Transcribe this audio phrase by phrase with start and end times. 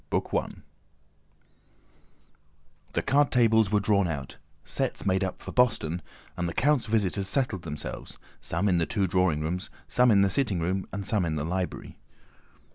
[0.11, 0.61] CHAPTER XX
[2.93, 6.01] The card tables were drawn out, sets made up for boston,
[6.35, 10.31] and the count's visitors settled themselves, some in the two drawing rooms, some in the
[10.31, 11.99] sitting room, some in the library.